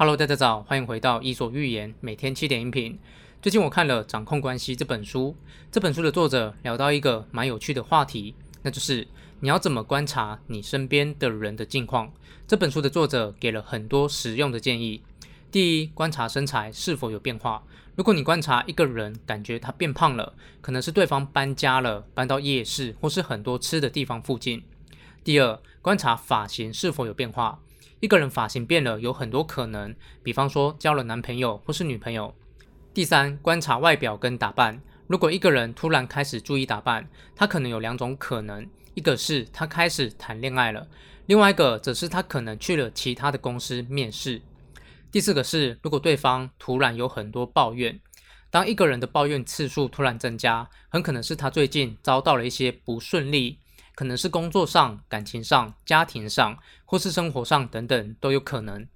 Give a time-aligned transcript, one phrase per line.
[0.00, 2.98] Hello，大家早，欢迎回到伊索寓言每天七点音频。
[3.42, 5.36] 最近我看了《掌控关系》这本书，
[5.70, 9.06] 这本书的作者聊到一个蛮有趣的话题，那就是
[9.40, 12.10] 你要怎么观察你身边的人的近况。
[12.48, 15.02] 这本书的作者给了很多实用的建议。
[15.52, 17.62] 第一，观察身材是否有变化。
[17.94, 20.32] 如果你观察一个人，感觉他变胖了，
[20.62, 24.62] 可能是对方搬家了，搬到夜市或是很多吃的地方附近。
[25.22, 27.60] 第二，观察发型是否有变化。
[28.00, 32.34] 一个人发型变了，有很多可能，比方说交了男朋友或是女朋友。
[32.94, 34.80] 第三，观察外表跟打扮。
[35.06, 37.06] 如果一个人突然开始注意打扮，
[37.36, 40.88] 他可能有两种可能：一个是他开始谈恋爱了，
[41.26, 44.40] 另外一个则是他可能去了其他的公司面试。
[45.12, 48.00] 第四个是，如果对方突然有很多抱怨，
[48.50, 53.58] 当一个人的抱怨次数突然增加，很可能是他最近遭到了一些不顺利。
[53.94, 58.86] 可能是工作上、感情上、家庭上，或是生活上等等都有可能。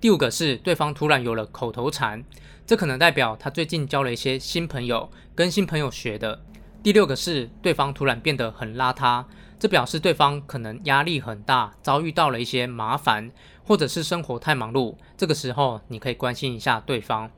[0.00, 2.24] 第五个是对方突然有了口头禅，
[2.66, 6.42] 这可能代表他最近交了一些新朋友，跟新朋友学的。
[6.82, 9.24] 第六个是对方突然变得很邋遢，
[9.58, 13.30] 这表示对方可能压力很大，遭遇到了一些麻烦，
[13.62, 14.96] 或者是生活太忙碌。
[15.16, 17.30] 这个时候你可以关心一下对方。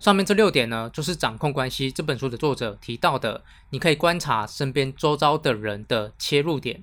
[0.00, 6.82] 上面这六点呢，就是《掌控关系》这本书的作者提到的，你可以观察身边周遭的人的切入点。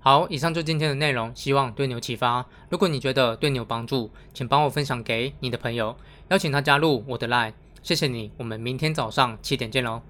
[0.00, 2.44] 好，以上就今天的内容，希望对你有启发。
[2.68, 5.96] 如果你觉得对你有帮助，请帮我分享给你的朋友，
[6.30, 7.52] 邀请他加入我的 LINE。
[7.80, 10.02] 谢谢你，我们明天早上七点见喽。